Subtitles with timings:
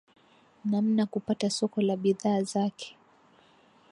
[0.65, 2.95] namna kupata soko la bidhaa zake